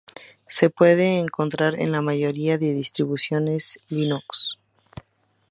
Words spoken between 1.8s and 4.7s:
la mayoría de distribuciones Linux.